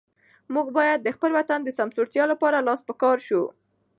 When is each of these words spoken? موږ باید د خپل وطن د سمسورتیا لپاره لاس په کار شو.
موږ 0.53 0.67
باید 0.77 0.99
د 1.03 1.09
خپل 1.15 1.31
وطن 1.39 1.59
د 1.63 1.69
سمسورتیا 1.77 2.23
لپاره 2.31 2.65
لاس 2.67 2.81
په 2.87 2.93
کار 3.01 3.17
شو. 3.27 3.41